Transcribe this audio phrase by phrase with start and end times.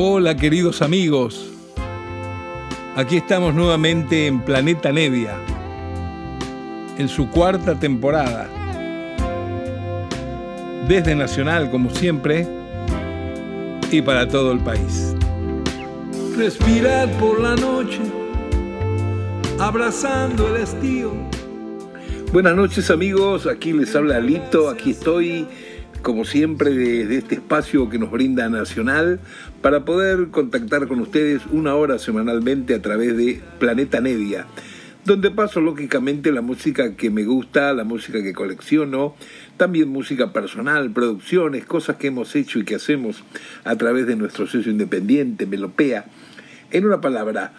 [0.00, 1.50] Hola queridos amigos,
[2.94, 5.34] aquí estamos nuevamente en Planeta Nevia,
[6.96, 8.48] en su cuarta temporada.
[10.86, 12.46] Desde Nacional, como siempre,
[13.90, 15.16] y para todo el país.
[16.36, 17.98] Respirar por la noche,
[19.58, 21.10] abrazando el estío.
[22.32, 25.48] Buenas noches amigos, aquí les habla Lito, aquí estoy
[26.02, 29.20] como siempre, desde este espacio que nos brinda Nacional
[29.60, 34.46] para poder contactar con ustedes una hora semanalmente a través de Planeta Nevia,
[35.04, 39.16] donde paso lógicamente la música que me gusta, la música que colecciono,
[39.56, 43.24] también música personal, producciones, cosas que hemos hecho y que hacemos
[43.64, 46.06] a través de nuestro sello independiente, Melopea.
[46.70, 47.52] En una palabra,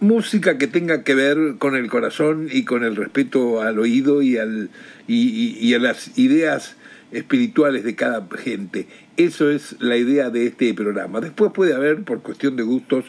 [0.00, 4.36] música que tenga que ver con el corazón y con el respeto al oído y,
[4.36, 4.70] al,
[5.06, 6.76] y a las ideas
[7.12, 8.86] espirituales de cada gente.
[9.16, 11.20] Eso es la idea de este programa.
[11.20, 13.04] Después puede haber, por cuestión de gustos,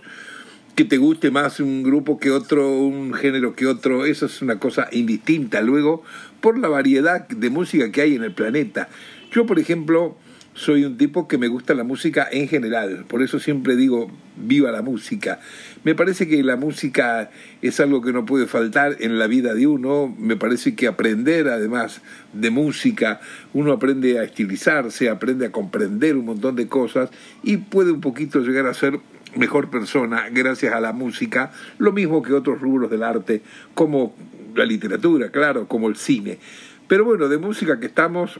[0.76, 4.59] que te guste más un grupo que otro, un género que otro, eso es una
[4.59, 5.62] cosa indistinta.
[5.62, 6.04] Luego,
[6.39, 8.88] por la variedad de música que hay en el planeta.
[9.31, 10.16] Yo, por ejemplo,
[10.58, 14.72] soy un tipo que me gusta la música en general, por eso siempre digo viva
[14.72, 15.39] la música.
[15.83, 17.30] Me parece que la música
[17.61, 21.47] es algo que no puede faltar en la vida de uno, me parece que aprender
[21.47, 22.02] además
[22.33, 23.22] de música,
[23.53, 27.11] uno aprende a estilizarse, aprende a comprender un montón de cosas
[27.44, 28.99] y puede un poquito llegar a ser
[29.36, 33.44] mejor persona gracias a la música, lo mismo que otros rubros del arte,
[33.75, 34.16] como
[34.55, 36.39] la literatura, claro, como el cine.
[36.88, 38.39] Pero bueno, de música que estamos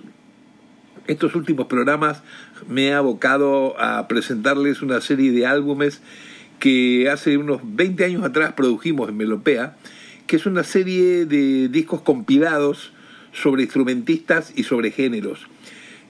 [1.08, 2.22] estos últimos programas
[2.68, 6.02] me he abocado a presentarles una serie de álbumes
[6.60, 9.78] que hace unos 20 años atrás produjimos en Melopea,
[10.26, 12.92] que es una serie de discos compilados
[13.32, 15.48] sobre instrumentistas y sobre géneros.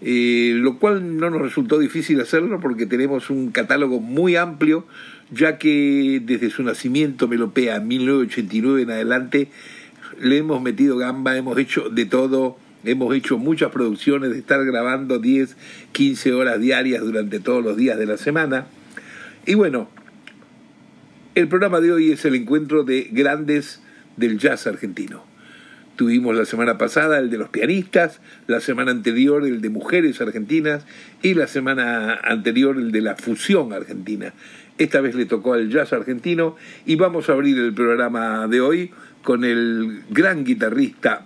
[0.01, 4.85] Eh, lo cual no nos resultó difícil hacerlo porque tenemos un catálogo muy amplio,
[5.31, 9.49] ya que desde su nacimiento, Melopea, 1989 en adelante,
[10.19, 15.19] le hemos metido gamba, hemos hecho de todo, Hemos hecho muchas producciones de estar grabando
[15.19, 15.57] 10,
[15.91, 18.65] 15 horas diarias durante todos los días de la semana.
[19.45, 19.89] Y bueno,
[21.35, 23.81] el programa de hoy es el encuentro de grandes
[24.15, 25.25] del jazz argentino.
[25.97, 30.85] Tuvimos la semana pasada el de los pianistas, la semana anterior el de mujeres argentinas
[31.21, 34.33] y la semana anterior el de la fusión argentina.
[34.77, 36.55] Esta vez le tocó al jazz argentino
[36.85, 38.91] y vamos a abrir el programa de hoy
[39.23, 41.25] con el gran guitarrista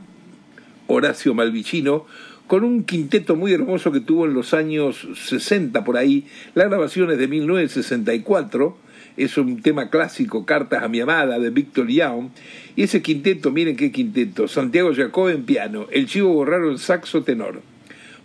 [0.91, 2.05] Horacio Malvicino,
[2.47, 6.25] con un quinteto muy hermoso que tuvo en los años 60 por ahí.
[6.53, 8.77] La grabación es de 1964,
[9.15, 12.29] es un tema clásico, Cartas a mi amada, de Víctor Young.
[12.75, 17.23] Y ese quinteto, miren qué quinteto, Santiago Jacob en piano, el Chivo Borraro en saxo
[17.23, 17.61] tenor,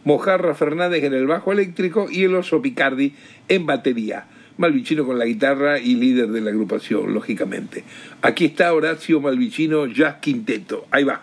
[0.05, 3.15] Mojarra Fernández en el bajo eléctrico y el Oso Picardi
[3.49, 4.26] en batería.
[4.59, 7.84] Malvicino con la guitarra y líder de la agrupación, lógicamente.
[8.22, 10.87] Aquí está Horacio Malvicino Jazz Quinteto.
[10.91, 11.22] Ahí va.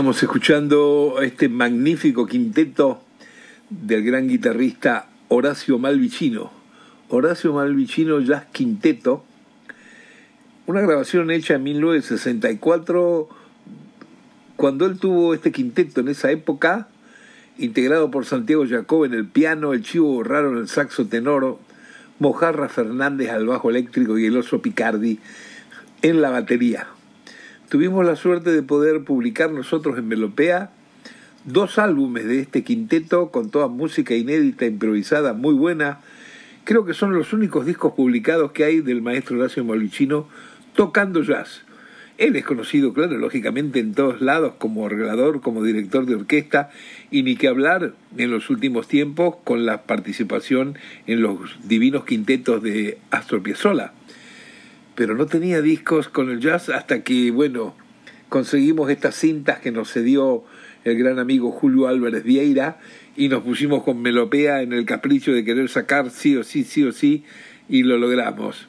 [0.00, 3.02] Estábamos escuchando este magnífico quinteto
[3.68, 6.50] del gran guitarrista Horacio Malvicino.
[7.10, 9.22] Horacio Malvicino Jazz Quinteto,
[10.64, 13.28] una grabación hecha en 1964,
[14.56, 16.88] cuando él tuvo este quinteto en esa época,
[17.58, 21.60] integrado por Santiago Jacob en el piano, el Chivo Raro en el saxo tenoro,
[22.20, 25.18] Mojarra Fernández al bajo eléctrico y el oso Picardi
[26.00, 26.86] en la batería.
[27.70, 30.72] Tuvimos la suerte de poder publicar nosotros en Melopea
[31.44, 36.00] dos álbumes de este quinteto con toda música inédita, improvisada, muy buena.
[36.64, 40.26] Creo que son los únicos discos publicados que hay del maestro Horacio Molichino
[40.74, 41.62] tocando jazz.
[42.18, 46.70] Él es conocido, claro, lógicamente en todos lados como arreglador, como director de orquesta
[47.12, 52.64] y ni que hablar en los últimos tiempos con la participación en los divinos quintetos
[52.64, 53.92] de Astor Piazzolla
[55.00, 57.74] pero no tenía discos con el jazz hasta que, bueno,
[58.28, 60.44] conseguimos estas cintas que nos cedió
[60.84, 62.78] el gran amigo Julio Álvarez Vieira
[63.16, 66.84] y nos pusimos con melopea en el capricho de querer sacar sí o sí, sí
[66.84, 67.24] o sí,
[67.66, 68.68] y lo logramos.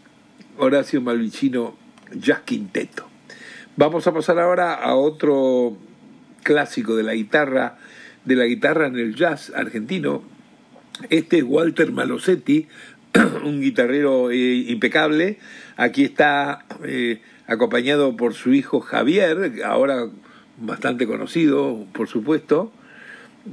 [0.57, 1.75] Horacio Malvicino,
[2.13, 3.09] Jazz Quinteto.
[3.75, 5.75] Vamos a pasar ahora a otro
[6.43, 7.77] clásico de la guitarra,
[8.23, 10.23] de la guitarra en el jazz argentino.
[11.09, 12.69] Este es Walter Malosetti,
[13.43, 15.37] un guitarrero eh, impecable.
[15.77, 20.07] Aquí está eh, acompañado por su hijo Javier, ahora
[20.57, 22.71] bastante conocido, por supuesto,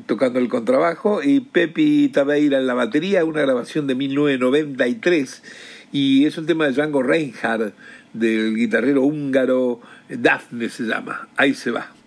[0.06, 5.42] tocando el contrabajo, y Pepi Tabeira en la batería, una grabación de 1993,
[5.92, 7.74] y es un tema de Django Reinhardt,
[8.12, 11.28] del guitarrero húngaro Daphne se llama.
[11.36, 11.97] Ahí se va.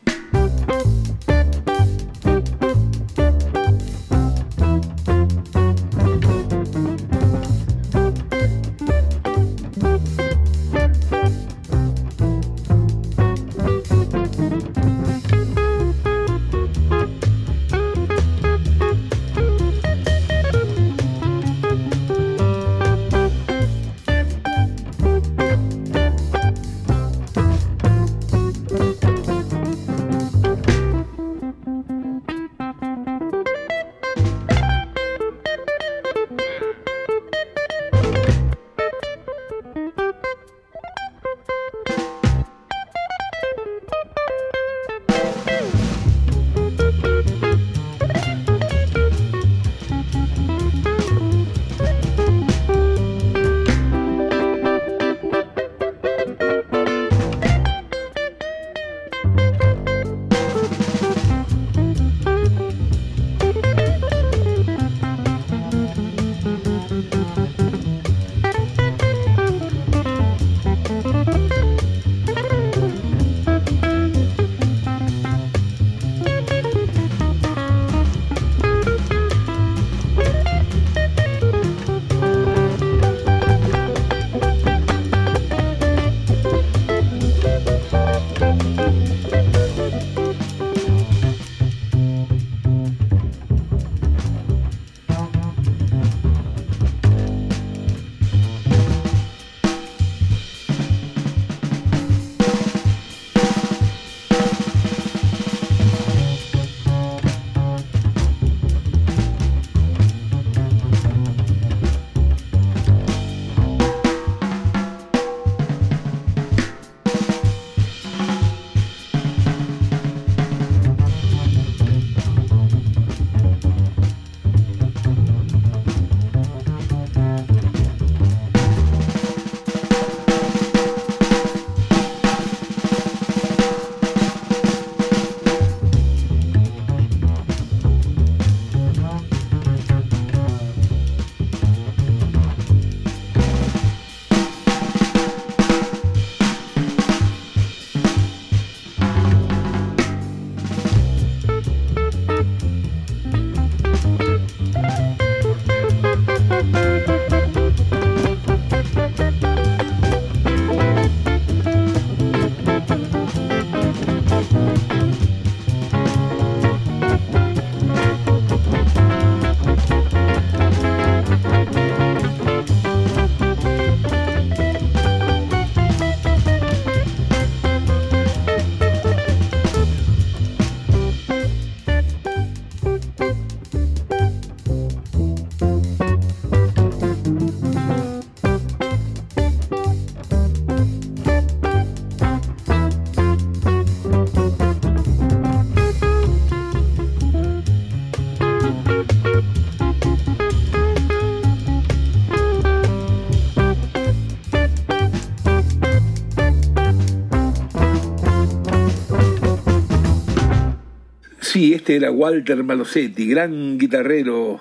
[211.69, 214.59] Este era Walter Malosetti, gran guitarrero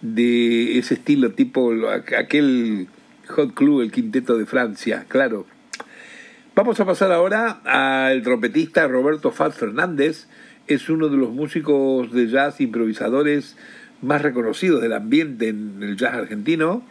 [0.00, 1.72] de ese estilo tipo
[2.18, 2.88] aquel
[3.28, 5.46] Hot Club, el quinteto de Francia, claro.
[6.56, 10.26] Vamos a pasar ahora al trompetista Roberto Faz Fernández,
[10.66, 13.56] es uno de los músicos de jazz improvisadores
[14.02, 16.84] más reconocidos del ambiente en el jazz argentino,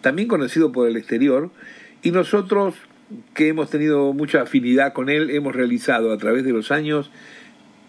[0.00, 1.52] también conocido por el exterior,
[2.02, 2.74] y nosotros
[3.32, 7.12] que hemos tenido mucha afinidad con él, hemos realizado a través de los años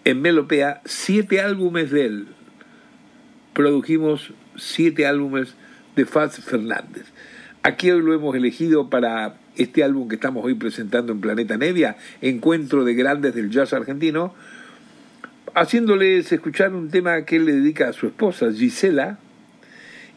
[0.04, 2.26] en Melopea siete álbumes de él.
[3.54, 5.54] Produjimos siete álbumes
[5.96, 7.06] de Faz Fernández.
[7.62, 11.96] Aquí hoy lo hemos elegido para este álbum que estamos hoy presentando en Planeta Nevia,
[12.22, 14.34] Encuentro de Grandes del Jazz Argentino,
[15.54, 19.18] haciéndoles escuchar un tema que él le dedica a su esposa, Gisela,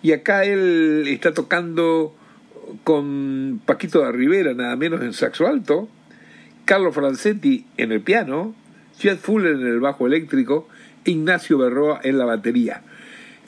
[0.02, 2.16] y acá él está tocando
[2.84, 5.90] con Paquito de Rivera, nada menos en saxo alto,
[6.66, 8.56] Carlos Francetti en el piano,
[9.00, 10.68] Jet Fuller en el bajo eléctrico,
[11.06, 12.82] Ignacio Berroa en la batería.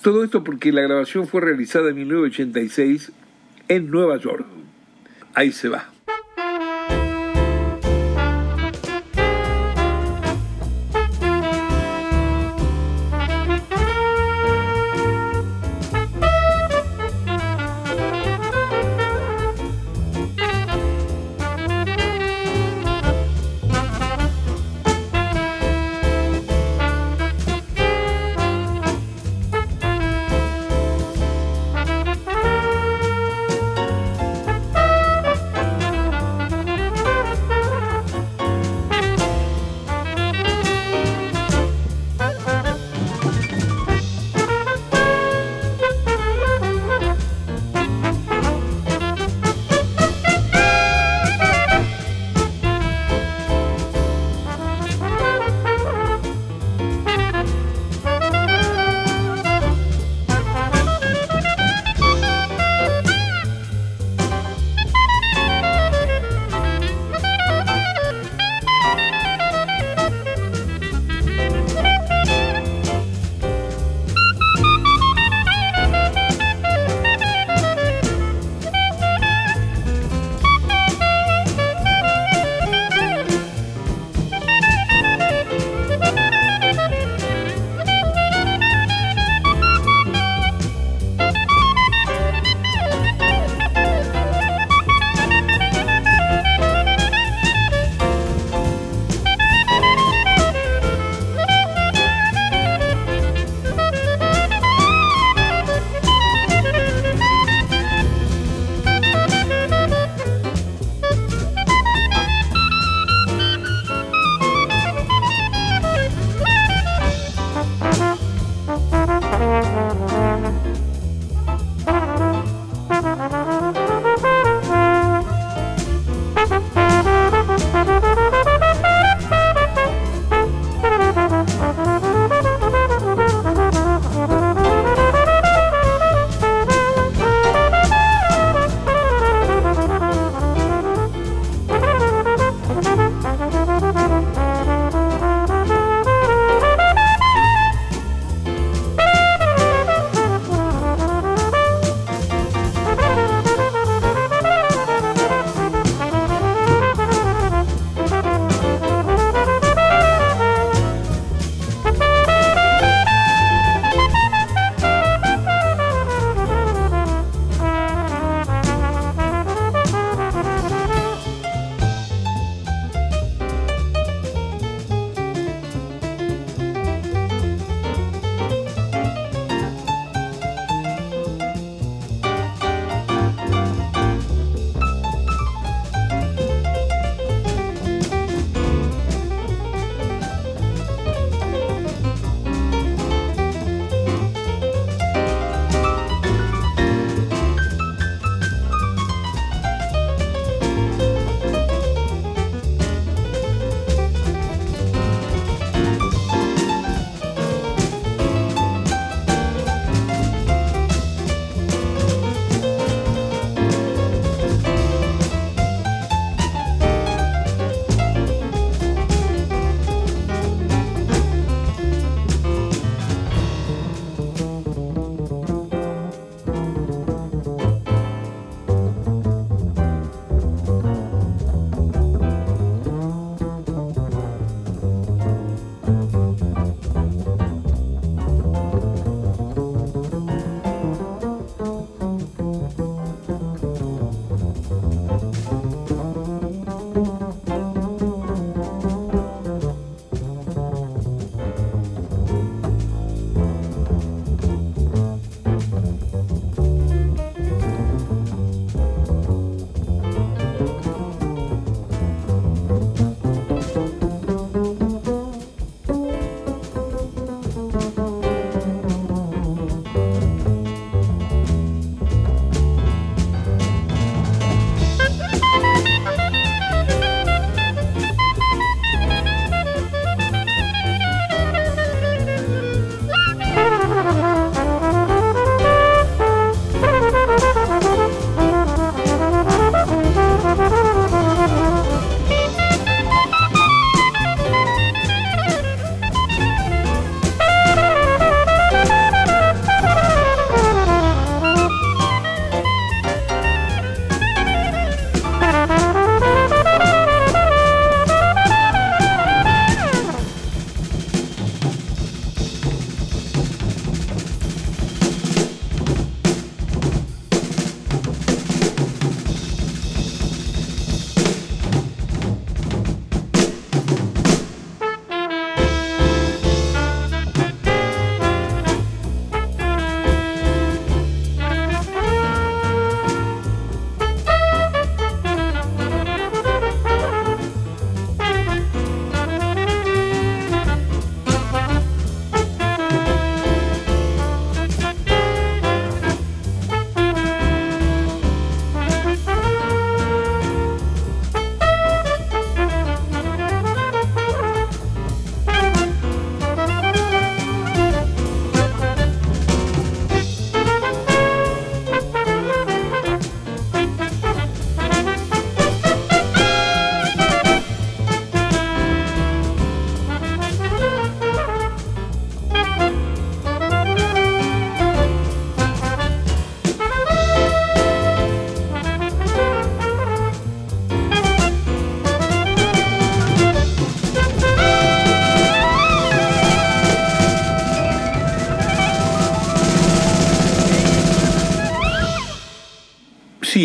[0.02, 3.12] Todo esto porque la grabación fue realizada en 1986
[3.68, 4.46] en Nueva York.
[5.34, 5.95] Ahí se va.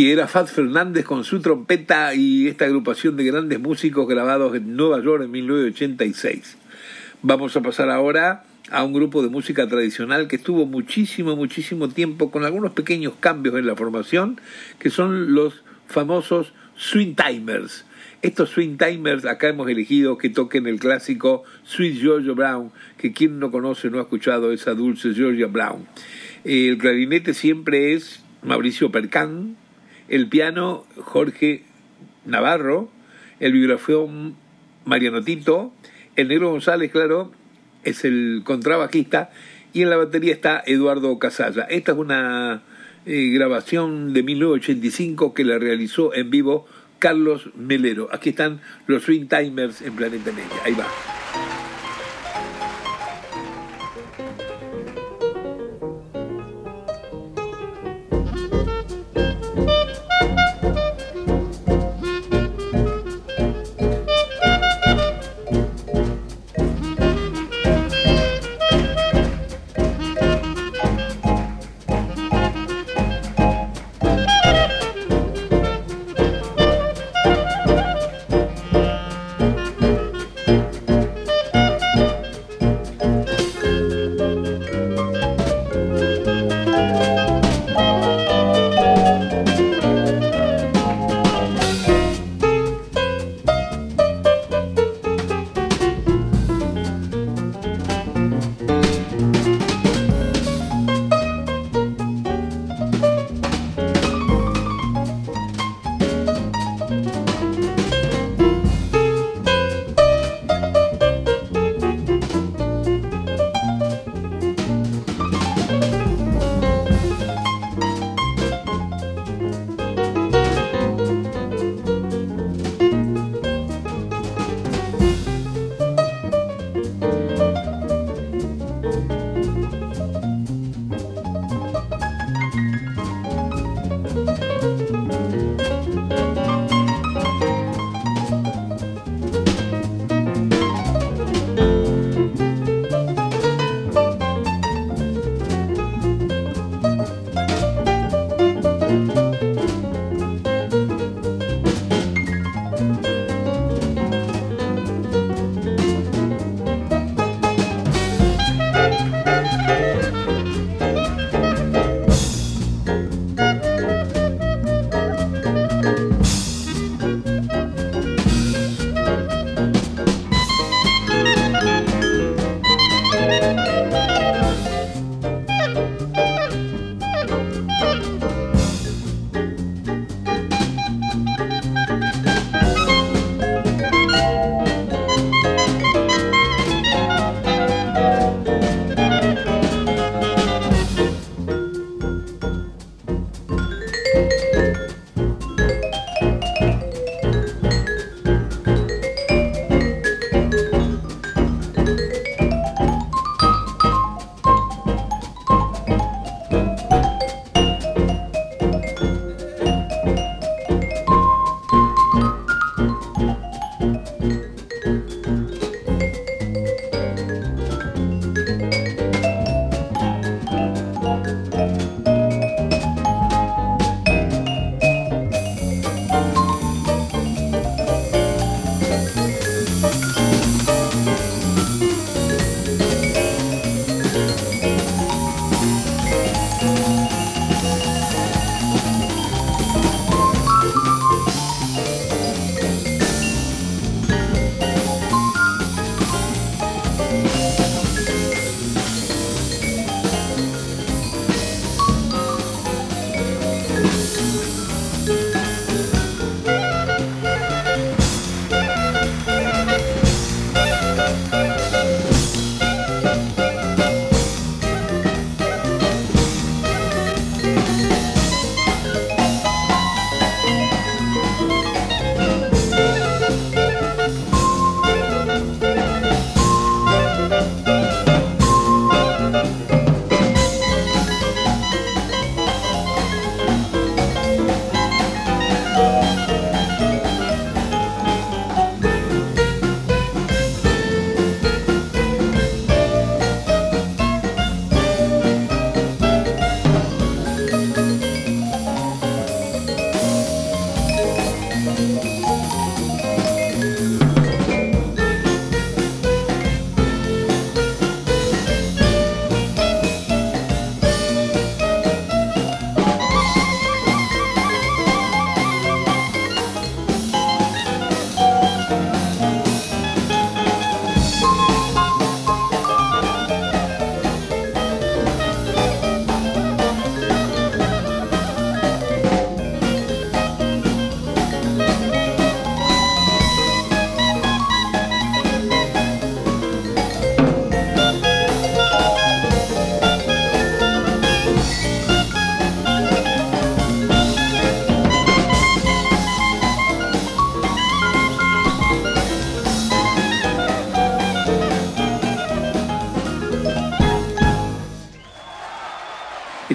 [0.09, 5.03] Era Fat Fernández con su trompeta y esta agrupación de grandes músicos grabados en Nueva
[5.03, 6.57] York en 1986.
[7.23, 12.31] Vamos a pasar ahora a un grupo de música tradicional que estuvo muchísimo, muchísimo tiempo
[12.31, 14.41] con algunos pequeños cambios en la formación,
[14.79, 17.85] que son los famosos Swing Timers.
[18.23, 23.39] Estos Swing Timers acá hemos elegido que toquen el clásico Sweet Georgia Brown, que quien
[23.39, 25.87] no conoce no ha escuchado esa dulce Georgia Brown.
[26.45, 29.57] El clarinete siempre es Mauricio Percán,
[30.11, 31.63] el piano Jorge
[32.27, 32.91] Navarro,
[33.39, 34.37] el vibración
[34.85, 35.73] Mariano Tito,
[36.17, 37.33] el negro González, claro,
[37.85, 39.31] es el contrabajista,
[39.73, 41.63] y en la batería está Eduardo Casalla.
[41.63, 42.63] Esta es una
[43.07, 46.67] eh, grabación de 1985 que la realizó en vivo
[46.99, 48.09] Carlos Melero.
[48.13, 50.57] Aquí están los Swing Timers en Planeta Media.
[50.65, 51.20] Ahí va.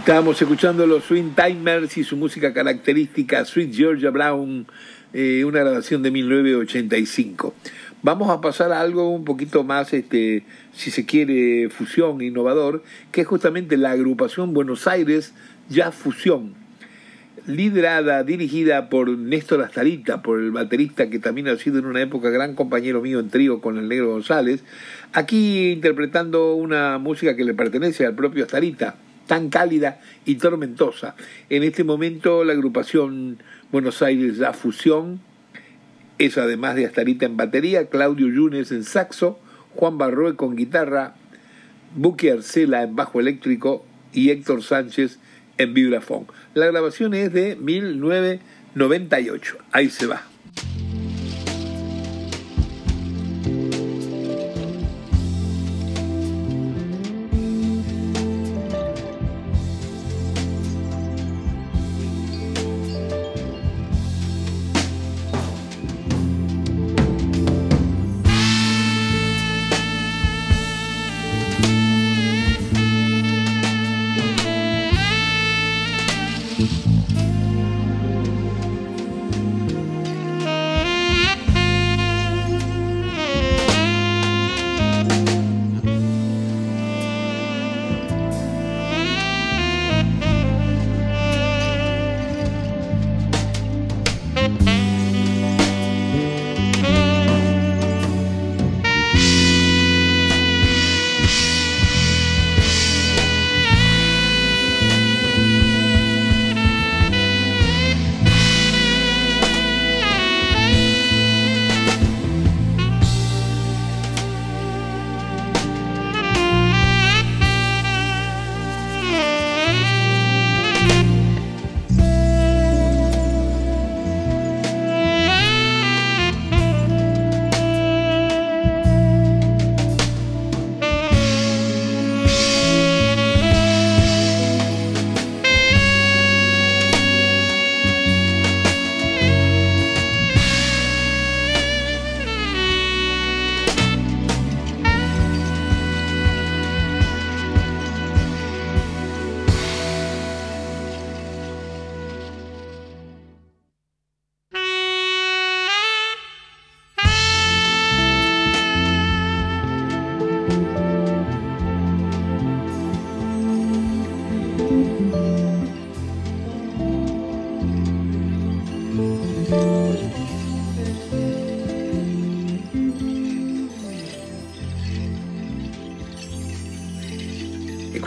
[0.05, 4.67] Estábamos escuchando los Swing Timers y su música característica Sweet Georgia Brown,
[5.15, 7.55] eh, una grabación de 1985.
[8.03, 13.21] Vamos a pasar a algo un poquito más, este, si se quiere, fusión, innovador, que
[13.21, 15.33] es justamente la agrupación Buenos Aires
[15.69, 16.53] Jazz Fusión,
[17.47, 22.29] liderada, dirigida por Néstor Astarita, por el baterista que también ha sido en una época
[22.29, 24.63] gran compañero mío en trío con el Negro González,
[25.13, 31.15] aquí interpretando una música que le pertenece al propio Astarita tan cálida y tormentosa.
[31.49, 33.39] En este momento la agrupación
[33.71, 35.19] Buenos Aires La Fusión
[36.17, 39.39] es además de Astarita en batería, Claudio Yunes en saxo,
[39.75, 41.15] Juan Barroe con guitarra,
[41.95, 45.19] Buque Arcela en bajo eléctrico y Héctor Sánchez
[45.57, 46.27] en vibrafón.
[46.53, 49.57] La grabación es de 1998.
[49.71, 50.35] Ahí se va.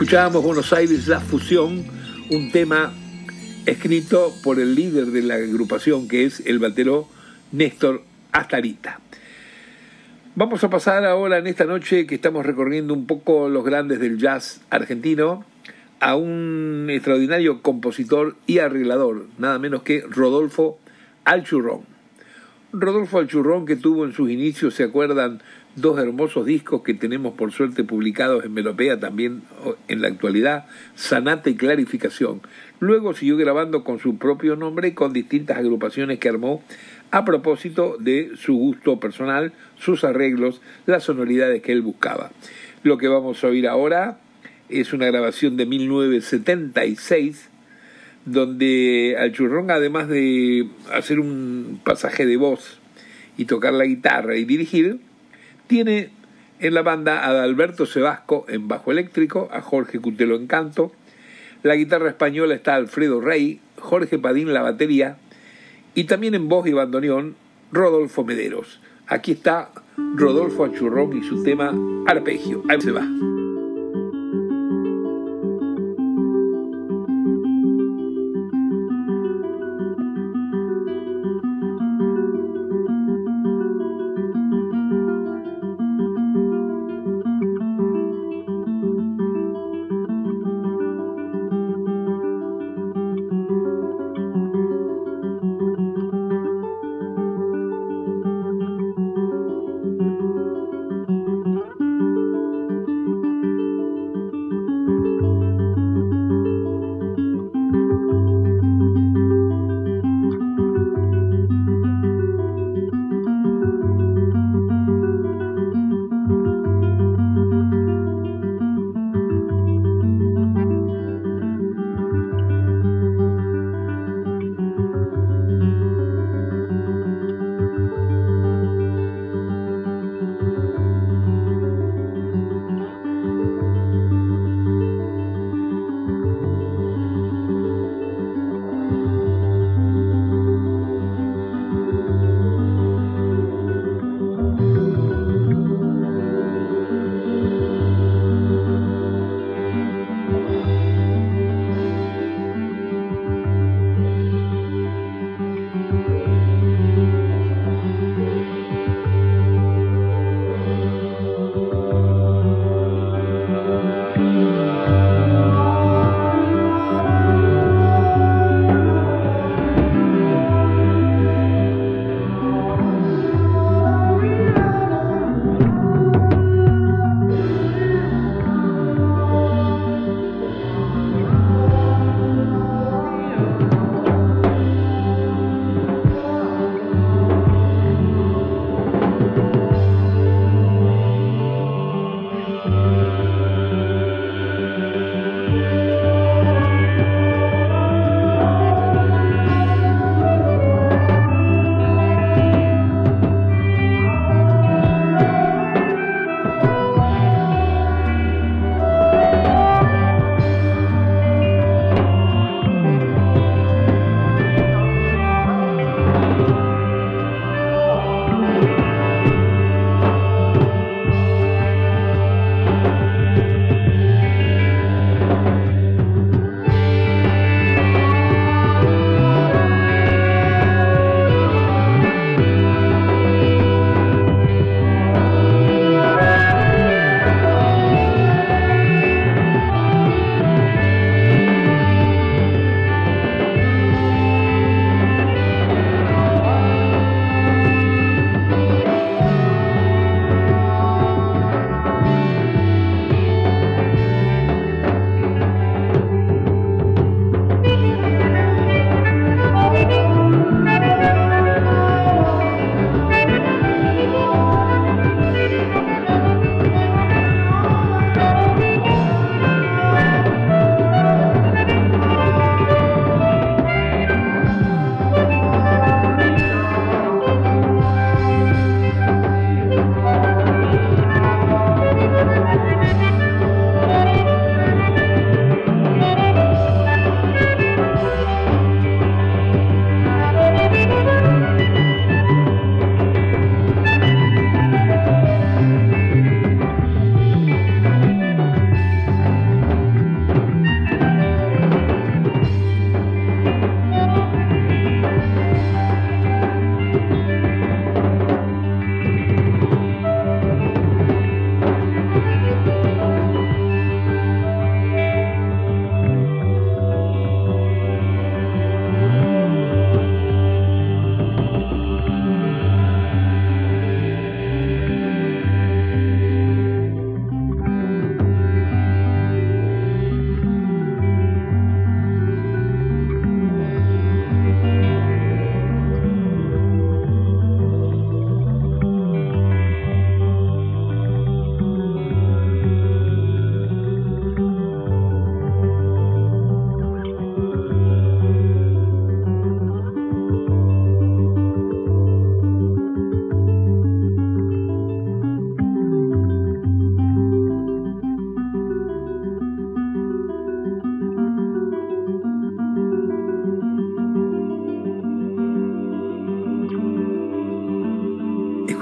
[0.09, 1.85] Escuchábamos Buenos Aires La Fusión,
[2.31, 2.91] un tema
[3.67, 7.07] escrito por el líder de la agrupación que es el batero
[7.51, 9.01] Néstor Astarita.
[10.33, 14.17] Vamos a pasar ahora en esta noche que estamos recorriendo un poco los grandes del
[14.17, 15.45] jazz argentino
[15.99, 20.79] a un extraordinario compositor y arreglador, nada menos que Rodolfo
[21.23, 21.81] Alchurrón.
[22.73, 25.43] Rodolfo Alchurrón que tuvo en sus inicios, se acuerdan,
[25.81, 29.43] dos hermosos discos que tenemos por suerte publicados en Melopea también
[29.87, 30.65] en la actualidad,
[30.95, 32.41] Sanata y Clarificación.
[32.79, 36.63] Luego siguió grabando con su propio nombre con distintas agrupaciones que armó
[37.11, 42.31] a propósito de su gusto personal, sus arreglos, las sonoridades que él buscaba.
[42.83, 44.19] Lo que vamos a oír ahora
[44.69, 47.49] es una grabación de 1976
[48.25, 52.79] donde al churrón además de hacer un pasaje de voz
[53.37, 54.99] y tocar la guitarra y dirigir,
[55.69, 56.09] tiene
[56.59, 60.91] en la banda a Alberto Sebasco en bajo eléctrico, a Jorge Cutelo en canto,
[61.61, 65.17] la guitarra española está Alfredo Rey, Jorge Padín la batería
[65.93, 67.35] y también en voz y bandoneón
[67.71, 68.81] Rodolfo Mederos.
[69.07, 69.69] Aquí está
[70.15, 71.71] Rodolfo Achurrón y su tema
[72.07, 72.63] Arpegio.
[72.67, 73.07] Ahí se va.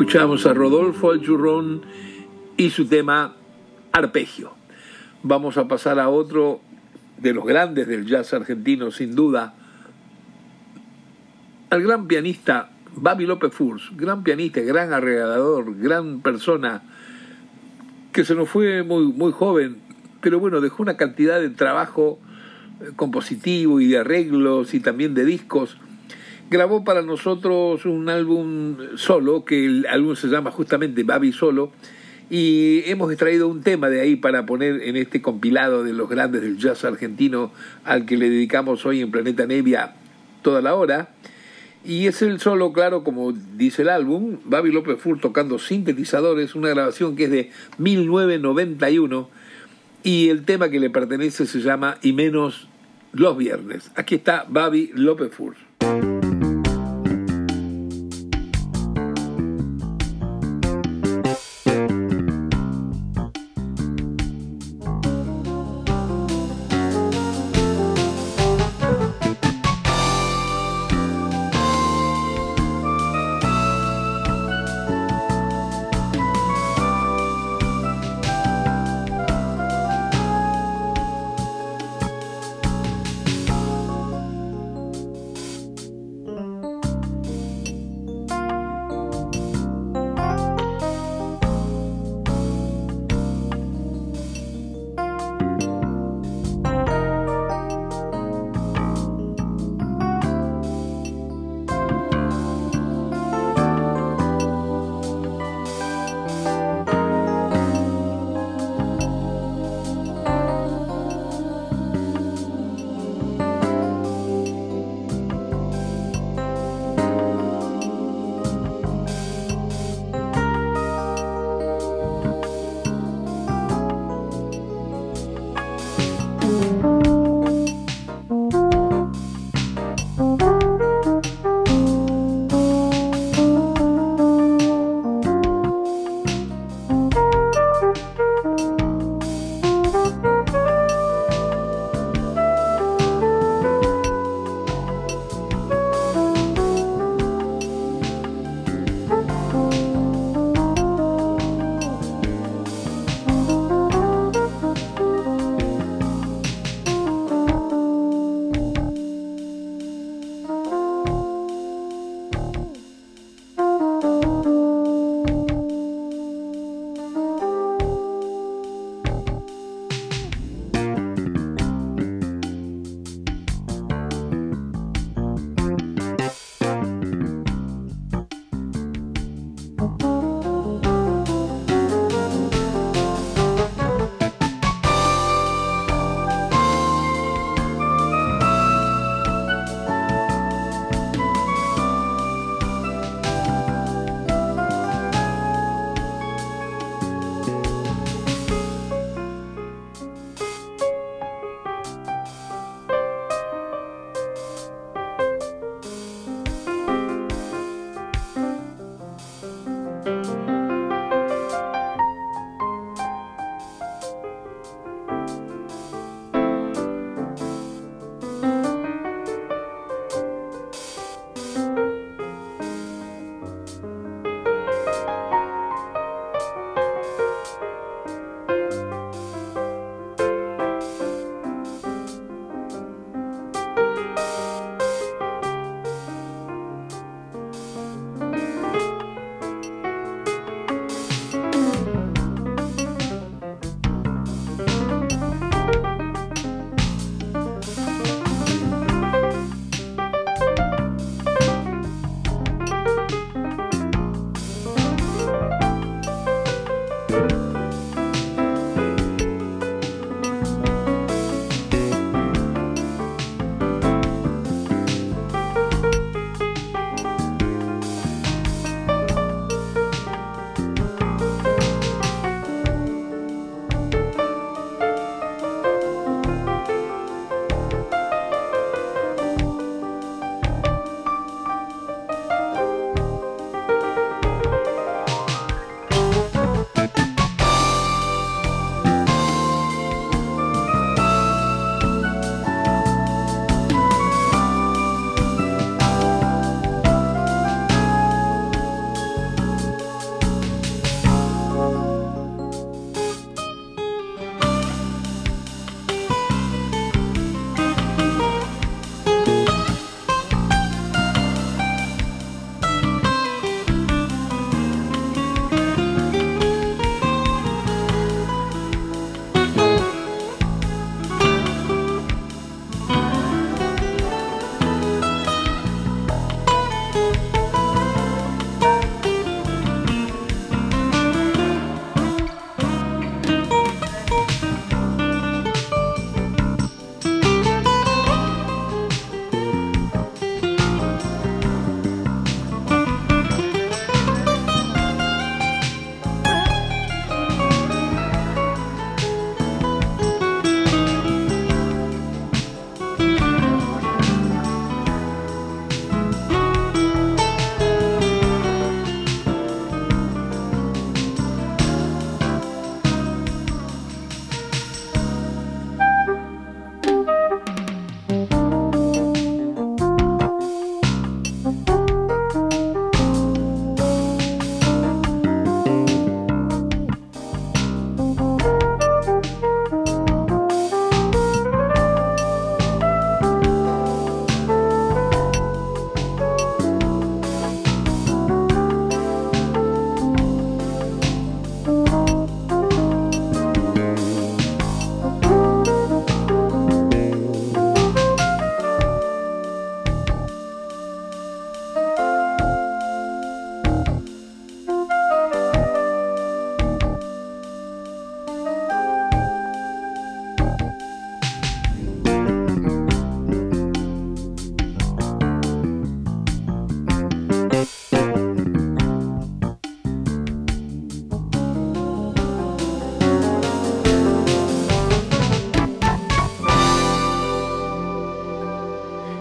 [0.07, 1.81] Escuchamos a Rodolfo Alchurrón
[2.55, 3.35] y su tema
[3.91, 4.53] Arpegio.
[5.21, 6.61] Vamos a pasar a otro
[7.17, 9.53] de los grandes del jazz argentino, sin duda,
[11.69, 16.83] al gran pianista Babi López Furs, gran pianista, gran arreglador, gran persona,
[18.13, 19.75] que se nos fue muy, muy joven,
[20.21, 22.17] pero bueno, dejó una cantidad de trabajo
[22.79, 25.77] eh, compositivo y de arreglos y también de discos.
[26.49, 31.71] Grabó para nosotros un álbum solo, que el álbum se llama justamente Babi Solo,
[32.29, 36.41] y hemos extraído un tema de ahí para poner en este compilado de los grandes
[36.41, 37.51] del jazz argentino
[37.83, 39.95] al que le dedicamos hoy en Planeta Nevia
[40.41, 41.09] toda la hora.
[41.83, 46.69] Y es el solo, claro, como dice el álbum, Babi López Fur tocando sintetizadores, una
[46.69, 49.29] grabación que es de 1991
[50.03, 52.69] y el tema que le pertenece se llama Y menos
[53.11, 53.91] los viernes.
[53.95, 55.55] Aquí está Babi López Fur.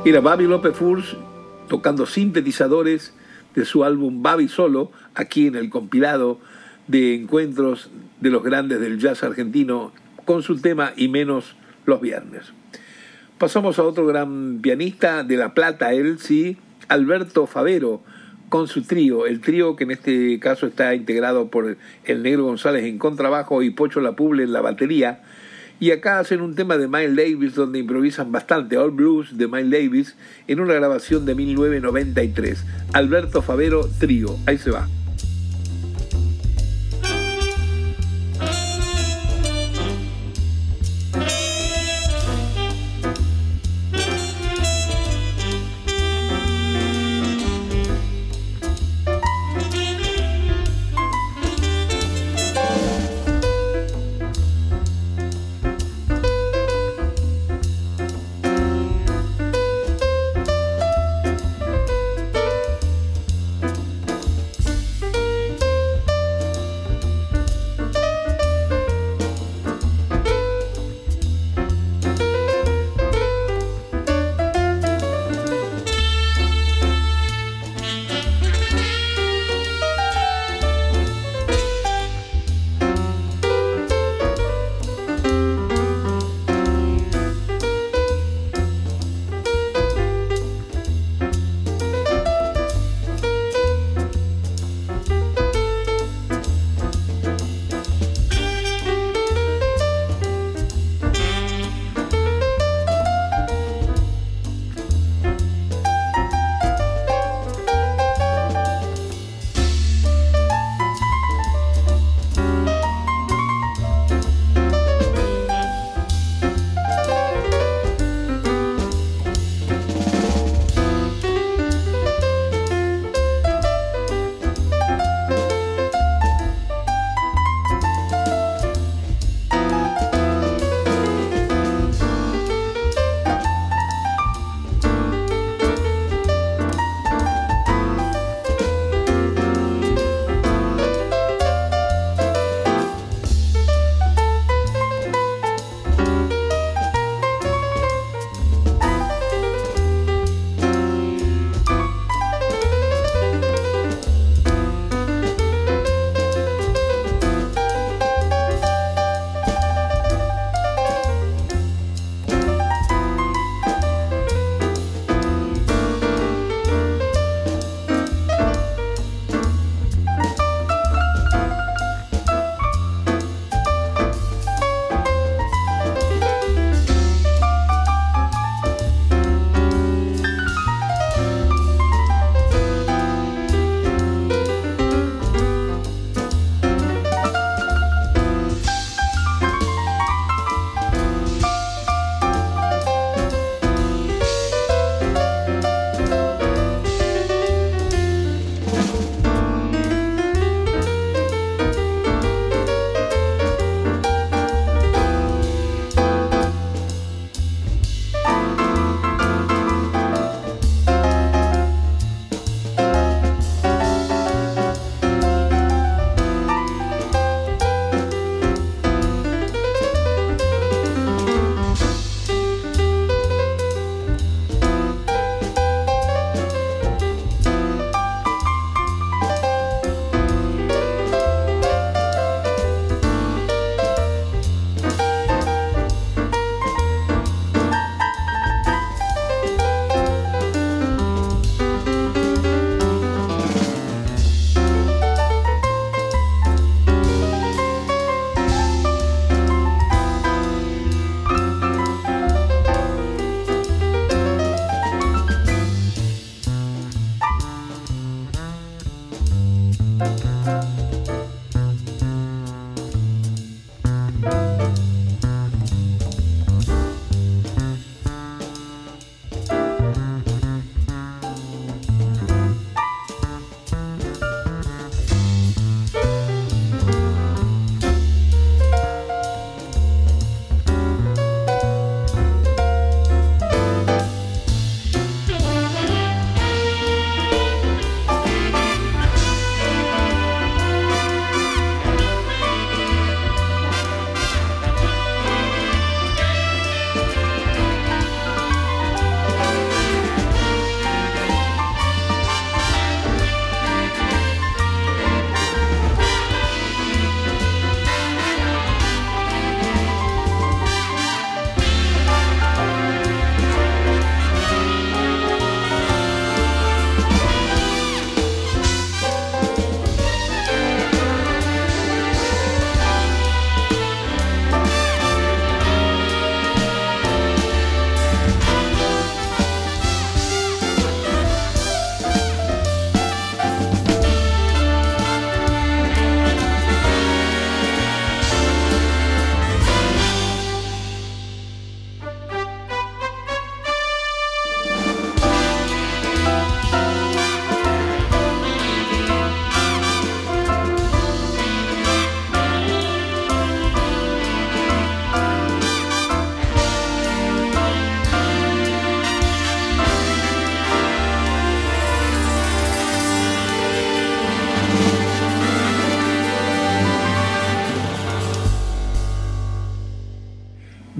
[0.07, 1.16] Era Babi López Furs
[1.66, 3.12] tocando sintetizadores
[3.57, 6.38] de su álbum Babi Solo, aquí en el compilado
[6.86, 7.90] de encuentros
[8.20, 9.90] de los grandes del jazz argentino,
[10.24, 12.52] con su tema y menos los viernes.
[13.38, 18.00] Pasamos a otro gran pianista de La Plata, él sí, Alberto Favero,
[18.48, 22.84] con su trío, el trío que en este caso está integrado por el Negro González
[22.84, 25.24] en contrabajo y Pocho Lapuble en la batería,
[25.79, 29.70] y acá hacen un tema de Miles Davis donde improvisan bastante, All Blues de Miles
[29.70, 30.16] Davis,
[30.49, 32.64] en una grabación de 1993.
[32.93, 34.89] Alberto Favero Trío, ahí se va.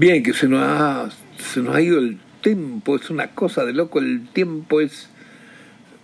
[0.07, 3.73] Bien, que se nos ha, se nos ha ido el tiempo, es una cosa de
[3.73, 5.09] loco, el tiempo es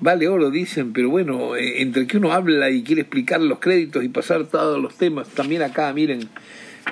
[0.02, 4.04] vale oro, dicen, pero bueno, eh, entre que uno habla y quiere explicar los créditos
[4.04, 6.28] y pasar todos los temas, también acá, miren,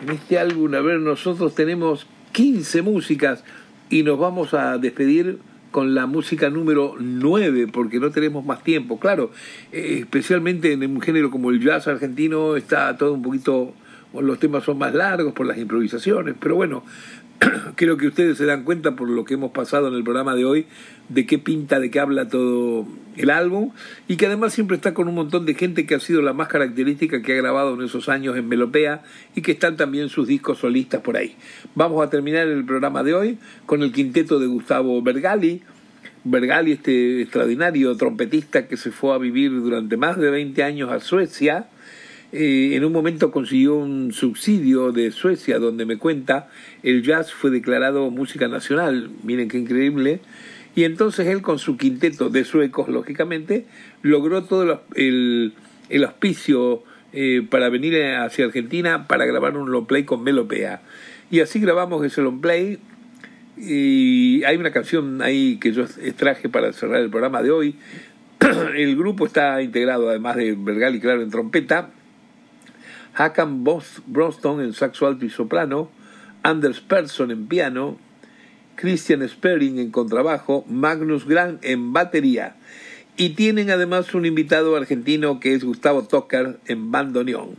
[0.01, 3.43] en este álbum, a ver, nosotros tenemos 15 músicas
[3.89, 5.39] y nos vamos a despedir
[5.72, 9.01] con la música número 9, porque no tenemos más tiempo.
[9.01, 9.32] Claro,
[9.74, 13.74] eh, especialmente en un género como el jazz argentino está todo un poquito,
[14.20, 16.84] los temas son más largos por las improvisaciones, pero bueno,
[17.76, 20.45] creo que ustedes se dan cuenta por lo que hemos pasado en el programa de
[20.45, 20.66] hoy,
[21.09, 22.86] de qué pinta, de qué habla todo
[23.18, 23.72] el álbum,
[24.07, 26.47] y que además siempre está con un montón de gente que ha sido la más
[26.47, 29.03] característica que ha grabado en esos años en Melopea
[29.36, 31.36] y que están también sus discos solistas por ahí.
[31.76, 35.64] Vamos a terminar el programa de hoy con el quinteto de Gustavo Bergali.
[36.24, 40.99] Bergali, este extraordinario trompetista que se fue a vivir durante más de 20 años a
[40.99, 41.68] Suecia,
[42.32, 46.50] eh, en un momento consiguió un subsidio de Suecia donde me cuenta
[46.84, 50.22] el jazz fue declarado música nacional, miren qué increíble,
[50.76, 53.66] y entonces él con su quinteto de suecos, lógicamente,
[54.02, 55.54] logró todo el,
[55.90, 60.82] el auspicio eh, para venir hacia Argentina para grabar un long play con Melopea.
[61.30, 62.80] Y así grabamos ese long play.
[63.58, 67.76] Y hay una canción ahí que yo extraje para cerrar el programa de hoy.
[68.76, 71.90] El grupo está integrado, además de Bergali, claro, en trompeta,
[73.14, 75.89] Hakan Bronston en saxo alto y soprano,
[76.43, 77.97] Anders Persson en piano,
[78.76, 82.55] Christian Sperring en contrabajo, Magnus Grant en batería.
[83.18, 87.55] Y tienen además un invitado argentino que es Gustavo Tocker en bandoneón.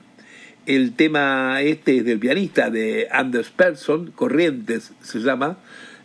[0.67, 5.59] El tema este es del pianista de Anders Persson, Corrientes se llama.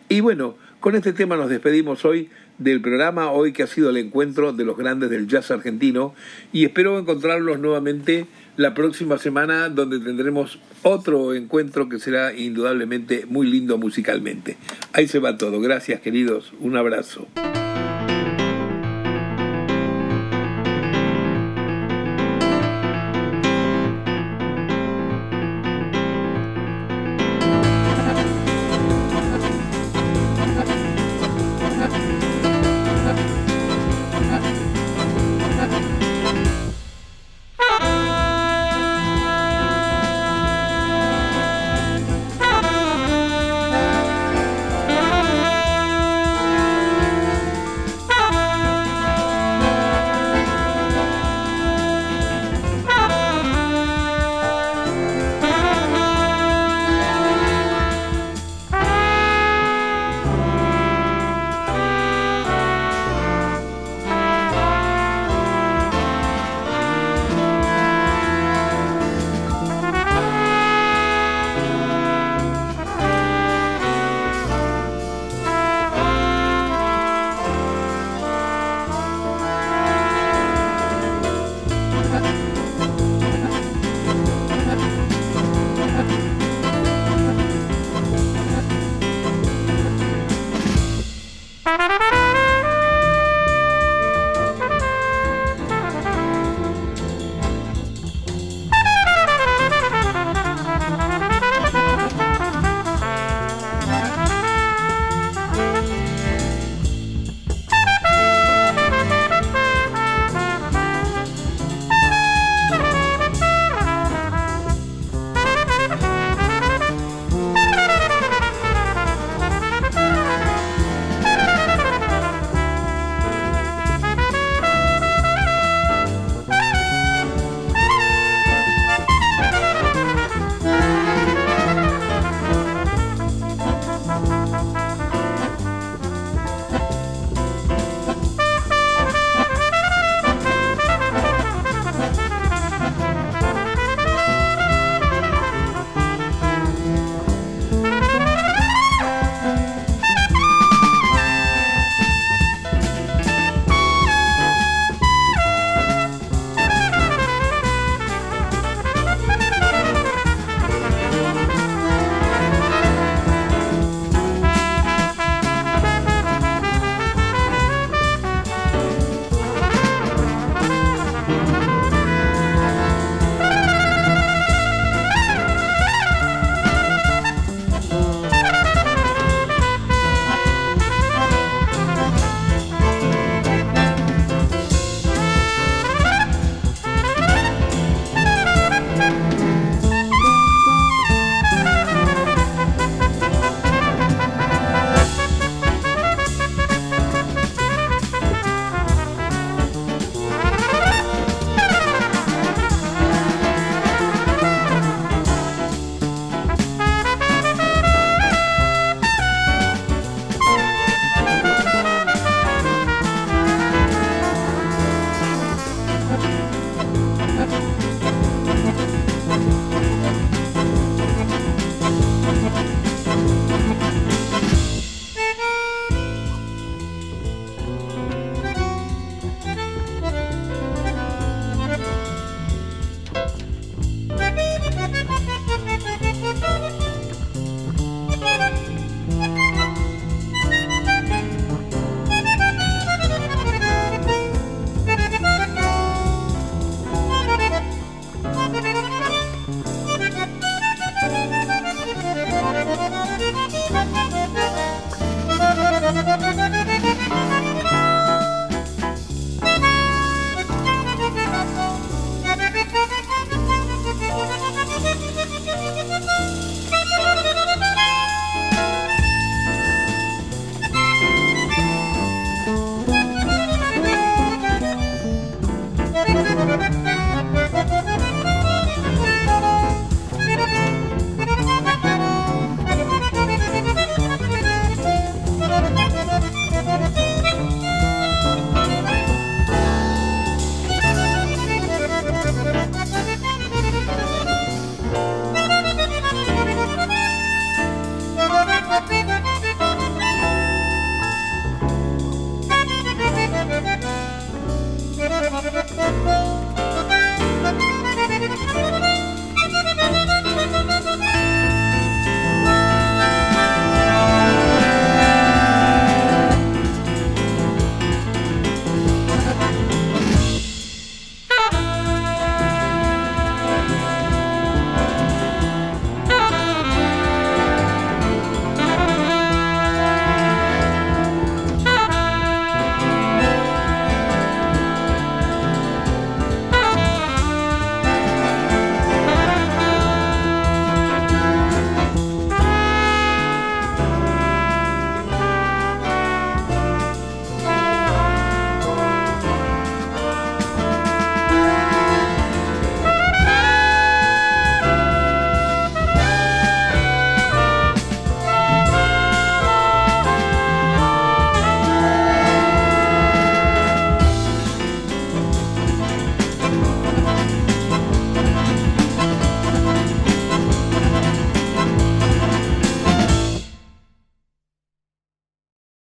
[0.10, 3.98] Y bueno, con este tema nos despedimos hoy del programa, hoy que ha sido el
[3.98, 6.14] encuentro de los grandes del jazz argentino.
[6.52, 8.26] Y espero encontrarlos nuevamente
[8.58, 14.58] la próxima semana donde tendremos otro encuentro que será indudablemente muy lindo musicalmente.
[14.94, 15.62] Ahí se va todo.
[15.62, 16.52] Gracias queridos.
[16.60, 17.28] Un abrazo.